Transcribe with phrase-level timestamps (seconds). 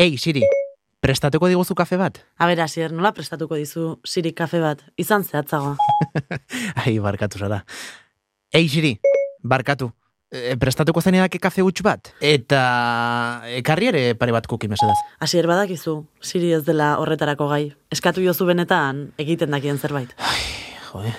[0.00, 0.40] Ei, Siri,
[1.04, 2.22] prestatuko diguzu kafe bat?
[2.40, 4.80] A ber, Asier, nola prestatuko dizu Siri kafe bat?
[4.96, 5.74] Izan zehatzagoa.
[6.80, 7.58] Ai, barkatu zara.
[8.48, 8.94] Ei, Siri,
[9.44, 9.90] barkatu.
[10.32, 12.14] E, prestatuko zen kafe huts bat?
[12.24, 14.96] Eta ekarri ere pare bat kuki mesedaz.
[15.20, 17.74] Asier badakizu, Siri ez dela horretarako gai.
[17.92, 20.14] Eskatu jozu benetan, egiten dakien zerbait.
[20.94, 21.12] Jode.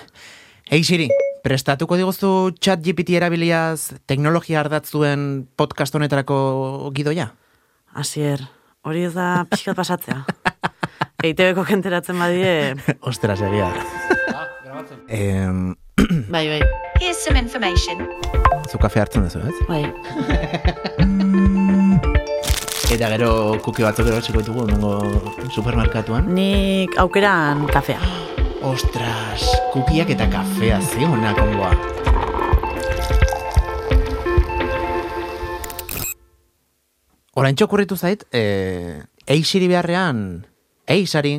[0.72, 1.06] Ei, Siri,
[1.44, 7.28] prestatuko diguzu chat GPT erabiliaz teknologia ardatzuen podcast honetarako gidoia?
[7.94, 8.42] Asier,
[8.84, 10.22] hori ez da pixkat pasatzea.
[11.22, 12.74] EITB-ko kenteratzen badie,
[13.06, 13.68] Ostras, egia.
[15.08, 15.74] em,
[16.32, 16.62] bai, bai,
[17.00, 18.08] Here's some information.
[18.70, 19.54] zu kafe hartzen duzu, ez?
[19.68, 19.84] bai.
[22.92, 24.90] Eta gero kuki batzuk erosiko ditugu nengo
[25.54, 26.26] supermerkatuan.
[26.36, 28.00] Nik aukeran kafea.
[28.72, 31.70] Ostras, kukiak eta kafea ze honak ongoa.
[37.34, 40.44] Orain okurritu zait, e, eixiri beharrean,
[40.86, 41.38] eixari,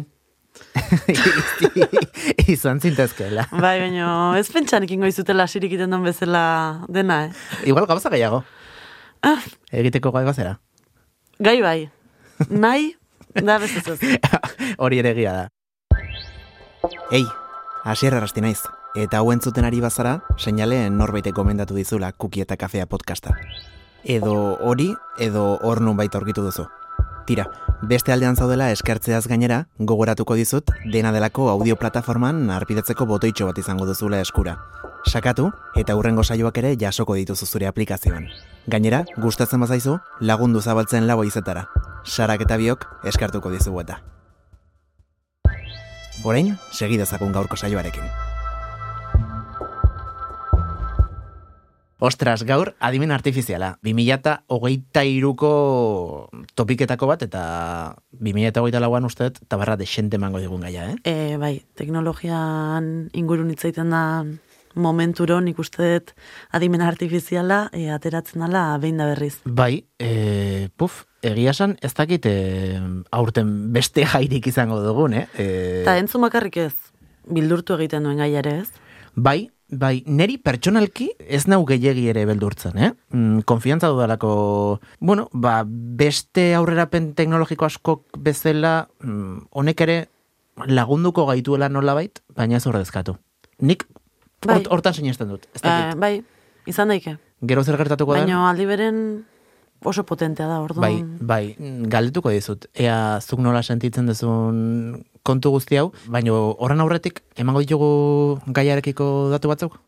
[2.54, 3.46] izan zintezkeela.
[3.52, 4.08] Bai, baina
[4.40, 7.32] ez pentsan ikingo izutela Sirik iten den bezala dena, eh?
[7.70, 8.44] Igual gauza gehiago,
[9.24, 9.40] Ah,
[9.72, 10.58] egiteko gai bazera.
[11.40, 11.90] gai bai,
[12.50, 12.96] nahi,
[13.36, 14.00] da bezazuz.
[14.84, 15.48] Hori ere egia da.
[17.12, 17.24] Ei,
[17.86, 18.60] hasier arrasti naiz.
[18.96, 23.34] Eta hauen zuten ari bazara, seinale norbait gomendatu dizula kuki eta kafea podcasta.
[24.04, 26.66] Edo hori, edo hor nun baita aurkitu duzu.
[27.26, 27.46] Tira,
[27.82, 33.88] beste aldean zaudela eskertzeaz gainera, gogoratuko dizut, dena delako audio plataforman arpidetzeko botoitxo bat izango
[33.88, 34.58] duzula eskura.
[35.08, 38.28] Sakatu, eta hurrengo saioak ere jasoko dituzu zure aplikazioan.
[38.68, 41.70] Gainera, gustatzen bazaizu, lagundu zabaltzen lau izetara.
[42.04, 44.02] Sarak eta biok eskartuko dizugu eta.
[46.24, 48.33] Orain, segidezakun gaurko saioarekin.
[52.04, 53.78] Ostras, gaur adimen artifiziala.
[53.88, 55.52] 2008ko
[56.52, 57.44] topiketako bat, eta
[58.20, 60.98] 2008 lauan usteet, tabarra desente mango digun gaia, eh?
[61.08, 64.04] E, bai, teknologian ingurun hitzaiten da
[64.76, 66.12] momenturo nik uste dut
[66.52, 69.38] adimen artifiziala e, ateratzen dela behin da berriz.
[69.46, 72.36] Bai, e, puf, egia esan, ez dakit e,
[73.16, 75.28] aurten beste jairik izango dugun, eh?
[75.40, 75.48] E,
[75.86, 76.74] Eta entzun bakarrik ez,
[77.32, 78.72] bildurtu egiten duen gaia ere ez.
[79.16, 82.92] Bai, bai, neri pertsonalki ez nau gehiegi ere beldurtzen, eh?
[83.14, 89.98] Mm, konfiantza dudalako, bueno, ba, beste aurrerapen teknologiko askok bezala, mm, honek ere
[90.68, 93.18] lagunduko gaituela nolabait, baina ez ordezkatu.
[93.62, 93.88] Nik
[94.46, 94.58] Bai.
[94.60, 96.00] hort- hortan sinesten dut, ez dakit.
[96.00, 96.24] bai,
[96.68, 97.18] izan daike.
[97.42, 98.20] Gero zer gertatuko da?
[98.22, 99.26] Baina aldi beren
[99.84, 100.82] oso potentea da, orduan.
[100.82, 102.68] Bai, bai, galdetuko dizut.
[102.74, 109.52] Ea zuk nola sentitzen duzun kontu guzti hau, baina horren aurretik emango ditugu gaiarekiko datu
[109.52, 109.80] batzuk?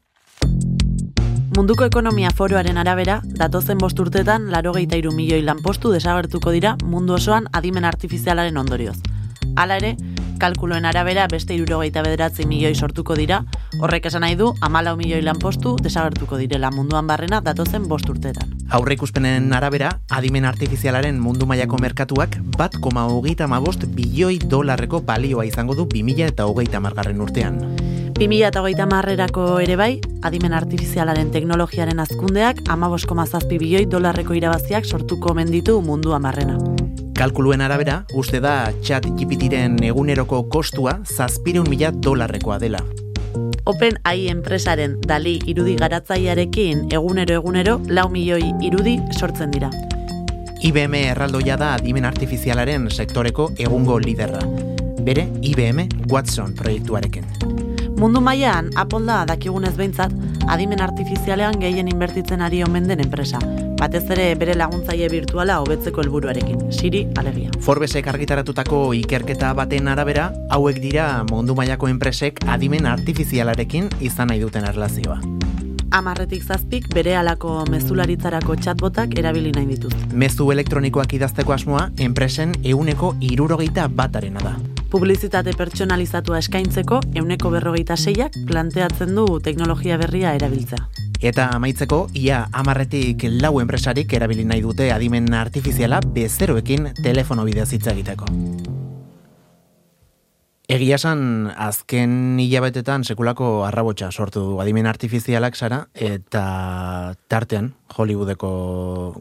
[1.55, 7.47] Munduko ekonomia foroaren arabera, datozen bost urtetan larogeita iru milioi lanpostu desagertuko dira mundu osoan
[7.53, 8.97] adimen artifizialaren ondorioz.
[9.55, 9.93] Hala ere,
[10.39, 13.41] kalkuloen arabera beste irurogeita bederatzi milioi sortuko dira,
[13.79, 18.53] horrek esan nahi du amalau milioi lanpostu desagertuko direla munduan barrena datozen bost urtetan.
[18.69, 25.75] Aurreikuspenen arabera, adimen artifizialaren mundu mailako merkatuak bat koma hogeita mabost bilioi dolarreko balioa izango
[25.75, 27.61] du 2000 eta hogeita margarren urtean.
[28.15, 29.91] 2008 marrerako ere bai,
[30.23, 36.74] adimen artifizialaren teknologiaren azkundeak amabos,zazpi zazpi bilioi dolarreko irabaziak sortuko omen ditu mundu amarrena.
[37.15, 42.81] Kalkuluen arabera, uste da chat GPTren eguneroko kostua zazpireun mila dolarrekoa dela.
[43.65, 49.71] Open AI enpresaren dali irudi garatzailearekin egunero egunero lau milioi irudi sortzen dira.
[50.59, 54.43] IBM erraldoia da adimen artifizialaren sektoreko egungo liderra.
[55.07, 57.31] Bere IBM Watson proiektuarekin.
[57.95, 60.11] Mundu mailan Apple da dakigunez behintzat
[60.47, 63.39] adimen artifizialean gehien inbertitzen ari omen den enpresa.
[63.79, 67.51] Batez ere bere laguntzaile virtuala hobetzeko helburuarekin, Siri alegia.
[67.61, 74.67] Forbesek argitaratutako ikerketa baten arabera, hauek dira mundu mailako enpresek adimen artifizialarekin izan nahi duten
[74.67, 75.19] erlazioa.
[75.95, 79.93] Amarretik zazpik bere alako mezularitzarako chatbotak erabili nahi dituz.
[80.11, 84.57] Mezu elektronikoak idazteko asmoa, enpresen euneko irurogeita batarena da.
[84.95, 90.85] Publizitate pertsonalizatua eskaintzeko euneko berrogeita seiak planteatzen du teknologia berria erabiltzea.
[91.19, 97.83] Eta amaitzeko, ia amarretik lau enpresarik erabili nahi dute adimen artifiziala bezeroekin telefono bidez hitz
[97.91, 98.31] egiteko.
[100.71, 108.53] Egia esan, azken hilabetetan sekulako arrabotsa sortu du adimen artifizialak zara, eta tartean Hollywoodeko,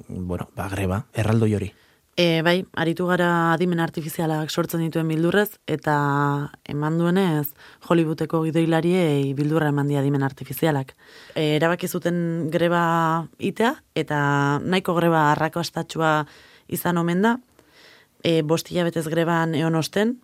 [0.07, 1.75] bueno, ba, greba, erraldoi hori.
[2.17, 5.95] E, bai, aritu gara adimen artifizialak sortzen dituen bildurrez, eta
[6.71, 7.49] eman duenez
[7.89, 10.93] Hollywoodeko gidoilariei bildurra eman di adimen artifizialak.
[11.35, 12.85] E, erabaki zuten greba
[13.39, 14.21] itea, eta
[14.63, 16.13] nahiko greba arrakastatxua
[16.71, 17.35] izan omen da,
[18.23, 20.15] e, bostila betez greban eon osten,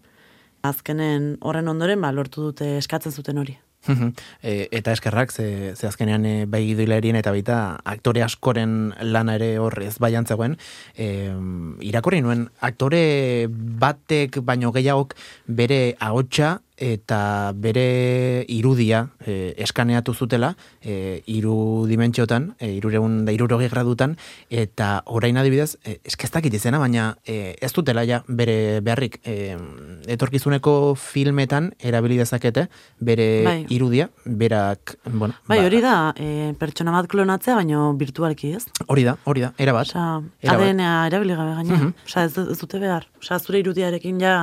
[0.62, 3.58] azkenen horren ondoren, ba, lortu dute eskatzen zuten hori.
[3.88, 9.52] E, eta eskerrak, ze, ze azkenean e, bai gidoilerien eta baita aktore askoren lana ere
[9.58, 10.56] hor ez bai antzegoen.
[10.96, 11.30] E,
[11.86, 15.16] irakorri nuen, aktore batek baino gehiagok
[15.46, 23.68] bere ahotsa eta bere irudia e, eskaneatu zutela e, iru dimentsiotan, e, irureun da irurogi
[23.68, 24.16] gradutan,
[24.48, 29.56] eta orain adibidez, e, eskestakit izena, baina e, ez dutela ja bere beharrik e,
[30.16, 32.66] etorkizuneko filmetan erabili dezakete
[32.98, 33.58] bere Bai.
[33.68, 38.64] irudia, berak, bueno, Bai, ba, hori da, e, pertsona bat klonatzea, baino virtualki ez.
[38.86, 41.76] hori da, hori da, era bat, Osa, erabili gabe gaina.
[41.76, 41.94] Mhm.
[42.06, 43.06] Osa, ez, ez dute behar.
[43.20, 44.34] Osa, zure irudiarekin ja...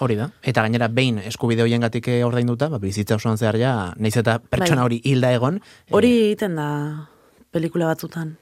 [0.00, 0.30] hori da.
[0.42, 4.82] Eta gainera, behin eskubide hoiengatik eh, ordainduta, ba, bizitza osoan zehar ja, naiz eta pertsona
[4.82, 4.86] Bai.
[4.86, 7.08] hori hilda egon, eh, Hori egiten da
[7.50, 8.36] pelikula batzutan.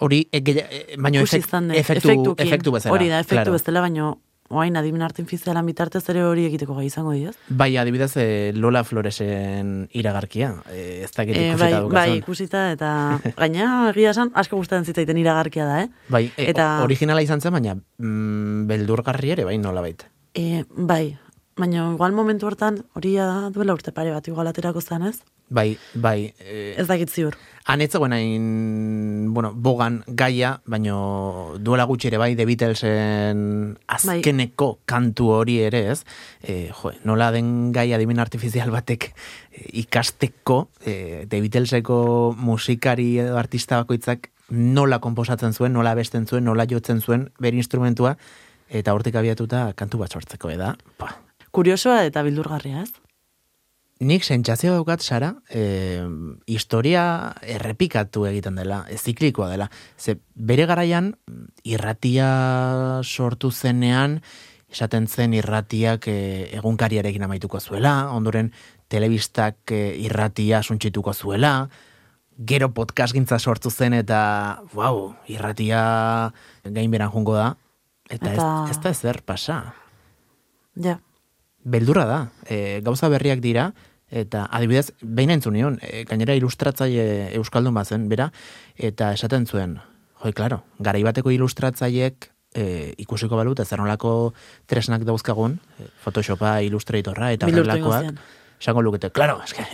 [0.00, 2.94] hori, e, e, baino Ikusi efek, izan dut, efektu, efektu bezala.
[2.94, 3.52] Hori da, efektu claro.
[3.52, 4.18] bezala, baino
[4.50, 7.36] oain adimen artifizialan bitartez ere hori egiteko gai izango diaz.
[7.48, 10.54] Bai, adibidez, eh, Lola Floresen iragarkia.
[10.72, 11.94] Eh, ez dakit E, ikusita bai, daukazun.
[11.94, 15.88] bai, ikusita, eta gaina egia esan, asko gustatzen zitzaiten iragarkia da, eh?
[16.08, 20.06] Bai, e, eta- originala izan zen, baina mm, beldurgarri ere, bai, nola baita.
[20.34, 21.18] E, bai,
[21.56, 25.18] baina igual momentu hortan, hori da duela urte pare bat igual aterako zen, ez?
[25.50, 26.32] Bai, bai.
[26.38, 27.34] Eh, Ez dakit ziur.
[27.66, 33.40] Han ez zegoen hain, bueno, bogan gaia, baino duela gutxi ere bai, The Beatlesen
[33.90, 36.04] azkeneko kantu hori ere ez,
[36.42, 43.36] e, jo, nola den gai adimen artifizial batek e, ikasteko, e, The Beatleseko musikari edo
[43.38, 48.16] artista bakoitzak nola komposatzen zuen, nola besten zuen, nola jotzen zuen bere instrumentua,
[48.70, 51.10] eta hortik abiatuta kantu bat sortzeko, eda, pa,
[51.50, 52.92] Kuriosoa eta bildurgarria, ez?
[54.00, 56.00] Nik sentsazio daukat, Sara, e,
[56.48, 57.02] historia
[57.42, 59.66] errepikatu egiten dela, ziklikoa dela.
[59.98, 61.10] Ze bere garaian,
[61.68, 62.30] irratia
[63.02, 64.20] sortu zenean,
[64.72, 66.16] esaten zen irratiak e,
[66.56, 68.54] egunkariarekin amaituko zuela, ondoren
[68.88, 71.68] telebistak e, irratia suntsituko zuela,
[72.38, 75.82] gero podcast gintza sortu zen eta, wow, irratia
[76.64, 77.50] gainberan jungo da,
[78.10, 79.74] eta, Eta- Ez, ez da ezer pasa
[80.76, 80.98] Ja.
[81.64, 82.18] beldurra da.
[82.48, 83.72] E, gauza berriak dira,
[84.10, 88.30] eta adibidez, behin entzun nion, e, gainera ilustratzaile Euskaldun bazen, bera,
[88.76, 89.78] eta esaten zuen,
[90.22, 94.32] joi, klaro, garaibateko ilustratzaileek e, ikusiko balut, ez nolako
[94.66, 98.20] tresnak dauzkagun, e, Photoshopa, Illustratorra, eta horrelakoak, ingo
[98.60, 99.64] esango lukete, klaro, eske,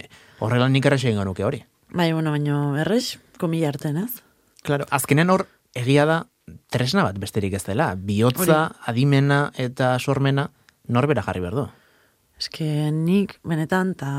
[0.41, 1.65] horrela nik errexo egin nuke hori.
[1.91, 4.23] Bai, bueno, baino errex, komila arten, ez?
[4.63, 6.27] Claro, azkenen hor egia da
[6.71, 7.95] tresna bat besterik ez dela.
[7.97, 10.51] Bihotza, adimena eta sormena
[10.89, 11.67] norbera jarri behar du.
[12.41, 14.13] Eske nik benetan eta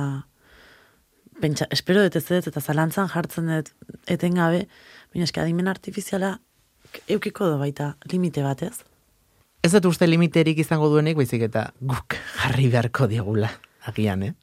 [1.41, 3.71] pentsa, espero dut ez dut eta zalantzan jartzen dut
[4.09, 4.65] etengabe,
[5.13, 6.37] baina eske adimen artifiziala
[7.07, 8.81] eukiko do baita limite bat, ez?
[9.63, 13.51] Ez dut uste limiterik izango duenik, baizik eta guk jarri beharko diegula,
[13.85, 14.33] agian, eh?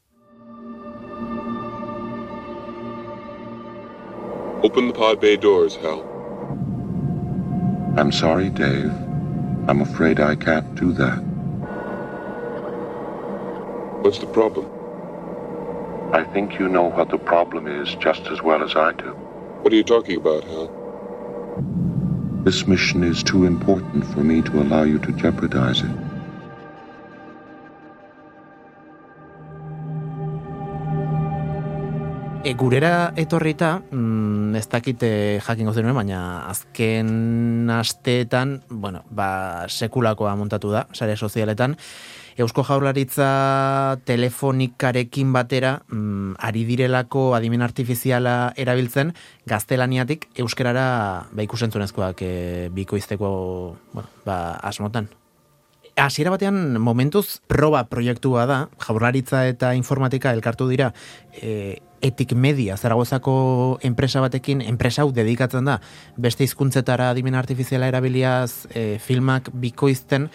[4.65, 6.14] Open the pod bay doors, Hal.
[7.97, 8.91] I'm sorry, Dave.
[9.69, 11.19] I'm afraid I can't do that.
[14.03, 14.69] What's the problem?
[16.13, 19.13] I think you know what the problem is just as well as I do.
[19.63, 20.71] What are you talking about, Hal?
[22.45, 26.14] This mission is too important for me to allow you to jeopardize it.
[32.45, 40.69] E, gurera etorrita, mm, ez dakite jakingo zenuen, baina azken asteetan, bueno, ba, sekulakoa montatu
[40.69, 41.79] da, sare sozialetan,
[42.37, 49.15] Eusko Jaurlaritza telefonikarekin batera mm, ari direlako adimen artifiziala erabiltzen
[49.49, 50.87] gaztelaniatik euskerara
[51.33, 52.33] ba, ikusentzunezkoak e,
[52.77, 53.31] bikoizteko
[53.95, 55.09] bueno, ba, asmotan.
[55.97, 60.91] Hasiera batean momentuz proba proiektua da, jaurlaritza eta informatika elkartu dira
[61.33, 65.79] e, etik media zaragozako enpresa batekin, enpresa hau dedikatzen da
[66.21, 70.29] beste hizkuntzetara adimen artifiziala erabiliaz e, filmak bikoizten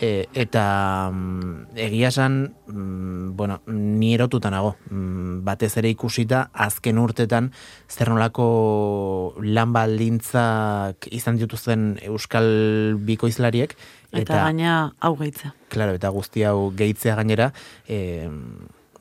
[0.00, 0.64] e, eta
[1.12, 7.50] mm, egia esan, mm, bueno, ni erotuta nago, mm, batez ere ikusita azken urtetan
[7.88, 13.76] zer nolako lan baldintzak izan dituzten euskal bikoizlariek
[14.14, 15.50] Eta, gaina hau gehitzea.
[15.72, 17.48] Claro, eta guzti hau gehitzea gainera,
[17.88, 18.28] e,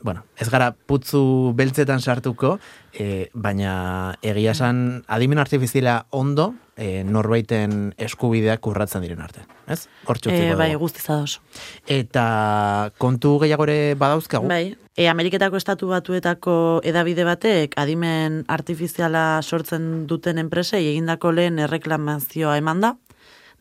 [0.04, 2.58] bueno, ez gara putzu beltzetan sartuko,
[2.94, 9.46] e, baina egia esan adimen artifiziala ondo e, norbaiten eskubideak urratzen diren arte.
[9.66, 9.88] Ez?
[10.06, 10.60] Hortxutziko E, dugu.
[10.60, 11.40] bai, guztiz ados.
[11.88, 14.48] Eta kontu gehiagore badauzkagu.
[14.52, 22.58] Bai, e, Ameriketako estatu batuetako edabide batek adimen artifiziala sortzen duten enpresei egindako lehen erreklamazioa
[22.60, 22.96] eman da,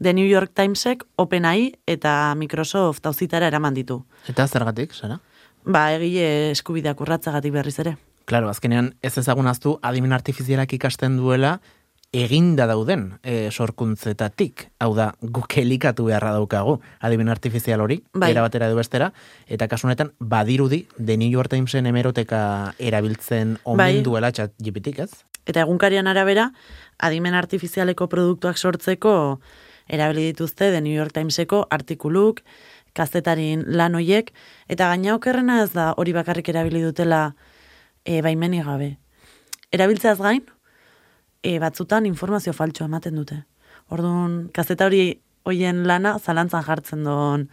[0.03, 4.01] The New York Timesek OpenAI eta Microsoft auzitara eraman ditu.
[4.27, 5.21] Eta zergatik, Sara?
[5.65, 7.97] Ba, egile eskubideak urratzagatik berriz ere.
[8.27, 11.61] Claro, azkenean ez ezagunaztu adimen artifizialak ikasten duela
[12.13, 14.67] eginda dauden e, sorkuntzetatik.
[14.85, 18.31] Hau da, guk elikatu beharra daukagu adimen artifizial hori, Bai.
[18.35, 19.13] era batera edo bestera,
[19.49, 24.03] eta kasu honetan badirudi The New York Timesen hemeroteka erabiltzen omen Bai.
[24.05, 25.25] duela chat GPT-k, ez?
[25.49, 26.51] Eta egunkarian arabera,
[26.99, 29.41] adimen artifizialeko produktuak sortzeko
[29.89, 32.45] erabili dituzte The New York Timeseko artikuluk,
[32.93, 34.33] kazetarin lan hoiek,
[34.69, 37.35] eta gaina okerrena ez da hori bakarrik erabili dutela
[38.05, 38.97] e, baimenik gabe.
[39.73, 40.43] Erabiltzeaz gain,
[41.43, 43.43] e, batzutan informazio faltxo ematen dute.
[43.93, 47.49] Orduan, kazeta hori hoien lana zalantzan jartzen doan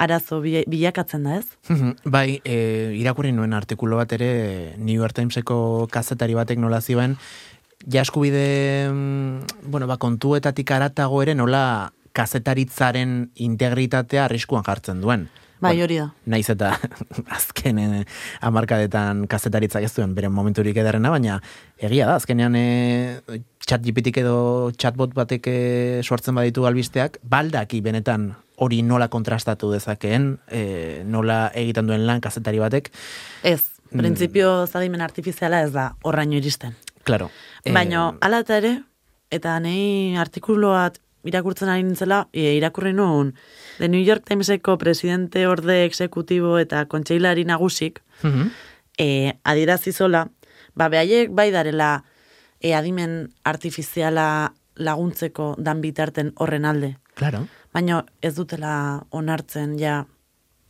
[0.00, 1.46] arazo bi- bilakatzen da ez?
[1.68, 7.18] Mhm, bai, e, irakurri nuen artikulo bat ere New York Timeseko kazetari batek nola zioen,
[7.86, 15.28] ja eskubide, mm, bueno, ba, kontuetatik aratago ere nola kazetaritzaren integritatea arriskuan jartzen duen.
[15.60, 16.06] Bai, hori da.
[16.32, 16.70] Naiz eta
[17.36, 18.04] azken eh,
[18.40, 21.36] hamarkadetan kazetaritzak ez duen beren momenturik ederrena, baina
[21.76, 22.62] egia da, azkenean e,
[23.68, 30.38] chat GPT edo chatbot batek eh, sortzen baditu albisteak, baldaki benetan hori nola kontrastatu dezakeen,
[30.48, 32.90] e, nola egiten duen lan kazetari batek,
[33.42, 33.98] Ez, Mm.
[33.98, 36.76] printzipio zadimen artifiziala ez da horraino iristen.
[37.02, 37.26] claro.
[37.64, 38.70] eh, Baina, ala eta ere,
[39.34, 43.34] eta nahi artikuluat irakurtzen ari nintzela, e, irakurri nuen,
[43.78, 48.50] The New York Timeseko presidente orde exekutibo eta kontseilari nagusik, mhm,
[48.98, 50.28] e, adirazi zola,
[50.74, 52.04] ba, behaiek bai darela
[52.60, 56.96] e, adimen artifiziala laguntzeko dan bitarten horren alde.
[57.14, 57.46] claro.
[57.70, 60.06] Baina ez dutela onartzen ja,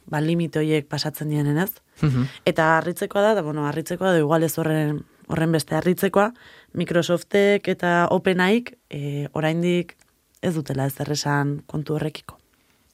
[0.04, 1.70] ba, limite horiek pasatzen dienen ez.
[2.02, 2.26] Mhm.
[2.44, 6.32] Eta harritzekoa da, da bueno, harritzekoa da, igual ez horren, horren beste harritzekoa,
[6.76, 9.96] Microsoftek eta OpenAIk e, oraindik
[10.42, 12.36] ez dutela ez erresan kontu horrekiko.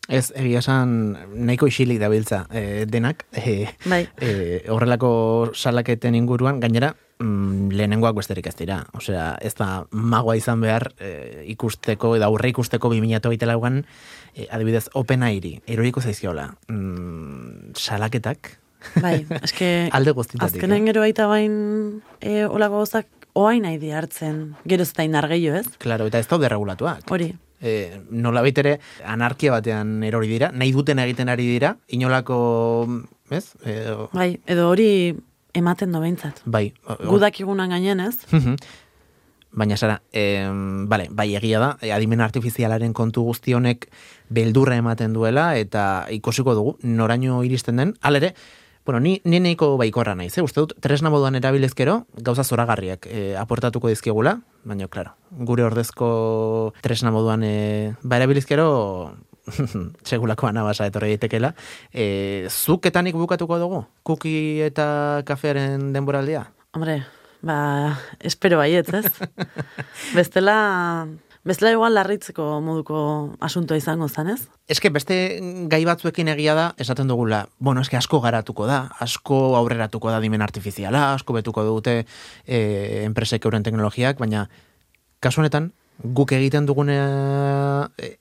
[0.06, 4.04] Ez, egia esan nahiko isilik dabiltza e, denak, e, Bai.
[4.22, 8.84] e, horrelako salaketen inguruan, gainera, mm, lehenengoak besterik ez dira.
[8.94, 13.82] Osea, ez da magoa izan behar e, ikusteko, edo aurre ikusteko 2008 lauan,
[14.34, 18.54] e, adibidez, open airi, eroriko zaizkiola, mm, salaketak,
[19.02, 20.60] Bai, eske alde guztitatik.
[20.60, 21.54] azkenen gero baita bain
[22.20, 25.66] e, olako gozak oain nahi di hartzen, geroz eta indar gehiago ez?
[25.82, 27.04] Claro, eta ez daude regulatuak.
[27.12, 28.74] Hori, E, nola ere
[29.08, 32.36] anarkia batean erori dira, nahi duten egiten ari dira, inolako,
[33.32, 33.54] ez?
[33.64, 33.76] E,
[34.12, 35.16] bai, edo hori
[35.56, 36.42] ematen do behintzat.
[36.44, 36.74] bai.
[36.84, 38.18] o- Gudak igunan gainen ez?
[39.56, 43.86] Baina Sara, em, bale, bai egia da, e, adimen artifizialaren kontu guzti honek
[44.28, 47.94] beldurra ematen duela eta ikusiko dugu noraino iristen den.
[48.02, 48.34] Halere,
[48.86, 50.44] bueno, ni ni nahiko baikorra naiz, eh?
[50.46, 57.10] Uste dut tresna moduan erabilezkero gauza zoragarriak e, aportatuko dizkigula, baina claro, gure ordezko tresna
[57.10, 58.68] moduan e, ba erabilizkero
[60.08, 61.52] segulako anabasa etorri daitekela.
[61.92, 63.82] E, zuk eta nik bukatuko dugu?
[64.06, 66.46] Kuki eta kafearen denboraldia?
[66.72, 67.00] Hombre,
[67.42, 67.58] ba,
[68.20, 69.10] espero baietz, ez?
[70.16, 71.08] bestela,
[71.46, 72.98] bestela igual larritzeko moduko
[73.40, 74.48] asuntoa izango zan, ez?
[74.68, 75.16] Eske beste
[75.70, 80.42] gai batzuekin egia da, esaten dugula, bueno, eske asko garatuko da, asko aurreratuko da dimen
[80.42, 82.60] artifiziala, asko betuko dute e,
[83.06, 84.48] enpresek euren teknologiak, baina
[85.22, 85.70] kasu honetan,
[86.02, 86.96] guk egiten dugune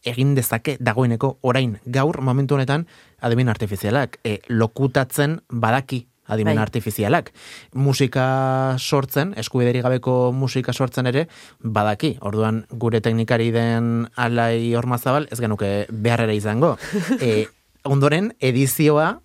[0.07, 2.85] egin dezake dagoeneko orain gaur momentu honetan
[3.19, 6.61] adimen artifizialak e, lokutatzen badaki adimen Bai.
[6.63, 7.31] artifizialak.
[7.73, 11.27] Musika sortzen, eskubideri gabeko musika sortzen ere,
[11.59, 12.15] badaki.
[12.21, 16.75] Orduan, gure teknikari den alai ormazabal, ez genuke beharrera izango.
[17.25, 17.47] E,
[17.87, 19.19] ondoren, edizioa,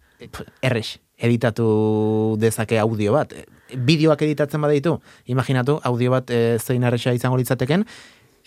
[0.63, 3.35] errex, editatu dezake audio bat.
[3.71, 4.97] Bideoak editatzen badaitu,
[5.31, 7.85] imaginatu, audio bat e, zein errexa izango litzateken,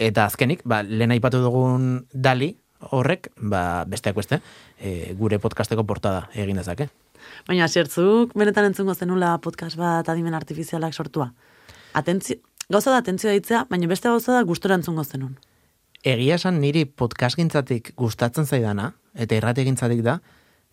[0.02, 2.54] eta azkenik, ba, lehen aipatu dugun dali,
[2.92, 4.42] horrek, ba, besteak beste,
[4.80, 6.90] e, gure podcasteko portada egin dezake.
[7.48, 11.32] Baina, zertzuk, benetan entzungo zenula podcast bat adimen artifizialak sortua.
[11.94, 12.38] Atentzio,
[12.70, 15.36] gauza da atentzioa ditzea, baina beste gauza da gustora entzungo zenun.
[16.04, 20.20] Egia esan niri podcast gintzatik gustatzen zaidana, eta irrate gintzatik da,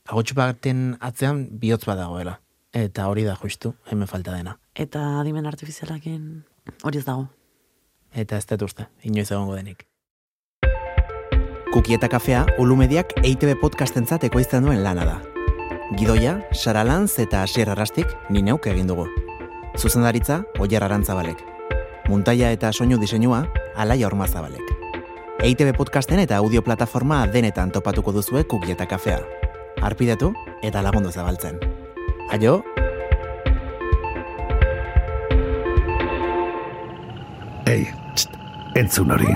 [0.09, 2.41] agotxu baten atzean bihotz bat dagoela.
[2.75, 4.57] Eta hori da justu, hemen falta dena.
[4.75, 6.45] Eta adimen artifizialakin
[6.83, 7.29] hori ez dago.
[8.15, 9.87] Eta ez dut uste, inoiz egongo denik.
[11.71, 15.30] Kuki eta kafea, Olumediak EITB podcastentzat ekoizten duen lana da.
[15.97, 19.09] Gidoia, Sara Lanz eta Asier Arrastik ni neuk egin dugu.
[19.77, 21.43] Zuzendaritza, Oier Arantzabalek.
[22.07, 24.63] Muntaia eta soinu diseinua, Alaia Ormazabalek.
[25.43, 29.19] EITB podcasten eta audio plataforma denetan topatuko duzue Kuki eta kafea.
[29.83, 30.33] Arpidetu
[30.63, 31.59] eta lagundu zabaltzen.
[32.31, 32.63] Aio,
[37.67, 38.35] Ei, txt,
[38.75, 39.31] entzun hori.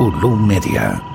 [0.00, 1.11] Ulu Media.